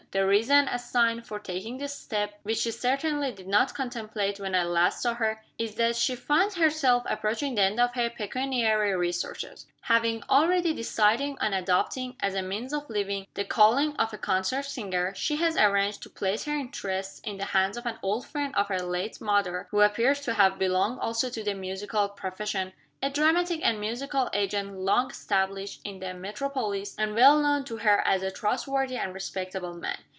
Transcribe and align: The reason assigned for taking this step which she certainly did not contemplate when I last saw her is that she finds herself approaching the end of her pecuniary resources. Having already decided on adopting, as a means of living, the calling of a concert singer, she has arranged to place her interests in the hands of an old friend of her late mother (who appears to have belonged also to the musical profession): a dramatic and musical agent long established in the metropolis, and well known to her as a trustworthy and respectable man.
The 0.13 0.27
reason 0.27 0.67
assigned 0.67 1.25
for 1.25 1.39
taking 1.39 1.77
this 1.77 1.93
step 1.95 2.37
which 2.43 2.57
she 2.57 2.71
certainly 2.71 3.31
did 3.31 3.47
not 3.47 3.73
contemplate 3.73 4.41
when 4.41 4.53
I 4.53 4.63
last 4.63 5.01
saw 5.01 5.13
her 5.13 5.41
is 5.57 5.75
that 5.75 5.95
she 5.95 6.17
finds 6.17 6.55
herself 6.55 7.03
approaching 7.05 7.55
the 7.55 7.61
end 7.61 7.79
of 7.79 7.93
her 7.93 8.09
pecuniary 8.09 8.93
resources. 8.97 9.67
Having 9.83 10.23
already 10.29 10.73
decided 10.73 11.37
on 11.39 11.53
adopting, 11.53 12.17
as 12.19 12.35
a 12.35 12.41
means 12.41 12.73
of 12.73 12.89
living, 12.89 13.25
the 13.35 13.45
calling 13.45 13.95
of 13.95 14.11
a 14.13 14.17
concert 14.17 14.63
singer, 14.65 15.13
she 15.15 15.37
has 15.37 15.55
arranged 15.55 16.03
to 16.03 16.09
place 16.09 16.43
her 16.43 16.57
interests 16.57 17.21
in 17.23 17.37
the 17.37 17.45
hands 17.45 17.77
of 17.77 17.85
an 17.85 17.97
old 18.03 18.27
friend 18.27 18.53
of 18.57 18.67
her 18.67 18.81
late 18.81 19.21
mother 19.21 19.69
(who 19.71 19.79
appears 19.79 20.19
to 20.21 20.33
have 20.33 20.59
belonged 20.59 20.99
also 20.99 21.29
to 21.29 21.41
the 21.41 21.53
musical 21.53 22.09
profession): 22.09 22.73
a 23.03 23.09
dramatic 23.09 23.59
and 23.63 23.79
musical 23.79 24.29
agent 24.31 24.71
long 24.77 25.09
established 25.09 25.81
in 25.83 25.97
the 25.97 26.13
metropolis, 26.13 26.93
and 26.99 27.15
well 27.15 27.39
known 27.41 27.63
to 27.65 27.77
her 27.77 27.99
as 28.05 28.21
a 28.21 28.29
trustworthy 28.29 28.95
and 28.95 29.11
respectable 29.11 29.73
man. 29.73 29.97